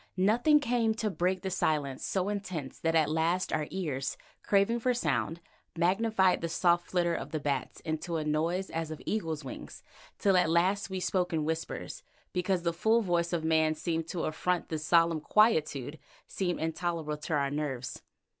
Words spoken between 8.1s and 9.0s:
a noise as of